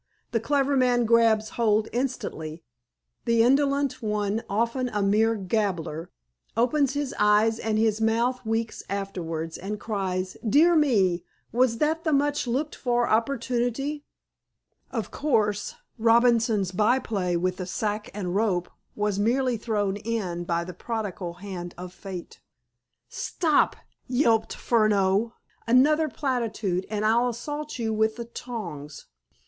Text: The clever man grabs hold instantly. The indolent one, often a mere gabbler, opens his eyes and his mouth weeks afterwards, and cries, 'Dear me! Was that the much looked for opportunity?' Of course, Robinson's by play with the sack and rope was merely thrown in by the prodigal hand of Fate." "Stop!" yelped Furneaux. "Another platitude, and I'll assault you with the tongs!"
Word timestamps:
The 0.31 0.39
clever 0.39 0.75
man 0.75 1.05
grabs 1.05 1.49
hold 1.49 1.87
instantly. 1.93 2.63
The 3.25 3.43
indolent 3.43 4.01
one, 4.01 4.41
often 4.49 4.89
a 4.89 5.03
mere 5.03 5.35
gabbler, 5.35 6.09
opens 6.57 6.95
his 6.95 7.13
eyes 7.19 7.59
and 7.59 7.77
his 7.77 8.01
mouth 8.01 8.43
weeks 8.43 8.81
afterwards, 8.89 9.59
and 9.59 9.79
cries, 9.79 10.37
'Dear 10.43 10.75
me! 10.75 11.23
Was 11.51 11.77
that 11.77 12.03
the 12.03 12.13
much 12.13 12.47
looked 12.47 12.73
for 12.73 13.07
opportunity?' 13.07 14.03
Of 14.89 15.11
course, 15.11 15.75
Robinson's 15.99 16.71
by 16.71 16.97
play 16.97 17.37
with 17.37 17.57
the 17.57 17.67
sack 17.67 18.09
and 18.11 18.33
rope 18.33 18.71
was 18.95 19.19
merely 19.19 19.55
thrown 19.55 19.97
in 19.97 20.45
by 20.45 20.63
the 20.63 20.73
prodigal 20.73 21.33
hand 21.45 21.75
of 21.77 21.93
Fate." 21.93 22.39
"Stop!" 23.07 23.75
yelped 24.07 24.55
Furneaux. 24.55 25.35
"Another 25.67 26.09
platitude, 26.09 26.87
and 26.89 27.05
I'll 27.05 27.29
assault 27.29 27.77
you 27.77 27.93
with 27.93 28.15
the 28.15 28.25
tongs!" 28.25 29.05